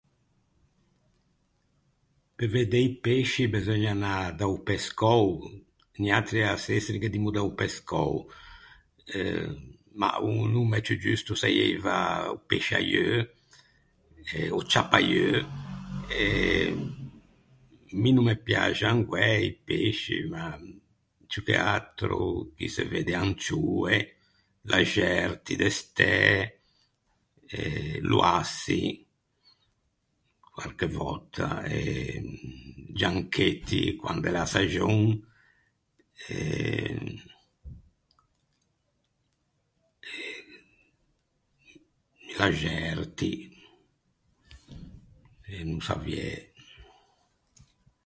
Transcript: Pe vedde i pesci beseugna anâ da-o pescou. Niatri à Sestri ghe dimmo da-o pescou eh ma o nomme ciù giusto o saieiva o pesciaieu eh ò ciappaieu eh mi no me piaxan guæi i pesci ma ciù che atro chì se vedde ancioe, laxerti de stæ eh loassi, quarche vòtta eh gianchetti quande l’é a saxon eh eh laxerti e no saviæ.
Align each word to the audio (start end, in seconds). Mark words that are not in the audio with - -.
Pe 2.35 2.45
vedde 2.53 2.77
i 2.81 2.89
pesci 3.05 3.43
beseugna 3.53 3.91
anâ 3.93 4.13
da-o 4.39 4.57
pescou. 4.67 5.27
Niatri 6.03 6.41
à 6.51 6.55
Sestri 6.65 6.97
ghe 7.01 7.09
dimmo 7.13 7.29
da-o 7.35 7.51
pescou 7.59 8.13
eh 9.19 9.45
ma 9.99 10.09
o 10.27 10.31
nomme 10.53 10.79
ciù 10.85 10.93
giusto 11.03 11.31
o 11.33 11.39
saieiva 11.41 11.97
o 12.33 12.37
pesciaieu 12.49 13.15
eh 14.33 14.47
ò 14.57 14.59
ciappaieu 14.71 15.35
eh 16.25 16.71
mi 18.01 18.09
no 18.15 18.21
me 18.27 18.35
piaxan 18.47 18.99
guæi 19.09 19.41
i 19.49 19.57
pesci 19.67 20.17
ma 20.31 20.43
ciù 21.31 21.39
che 21.47 21.55
atro 21.75 22.19
chì 22.55 22.65
se 22.75 22.83
vedde 22.93 23.13
ancioe, 23.25 23.95
laxerti 24.69 25.53
de 25.61 25.69
stæ 25.79 26.15
eh 27.61 27.95
loassi, 28.09 28.81
quarche 30.53 30.87
vòtta 30.97 31.47
eh 31.75 32.15
gianchetti 32.99 33.81
quande 34.01 34.29
l’é 34.33 34.41
a 34.43 34.45
saxon 34.53 34.99
eh 36.29 36.95
eh 40.11 40.39
laxerti 42.39 43.33
e 45.51 45.55
no 45.69 45.79
saviæ. 45.87 46.29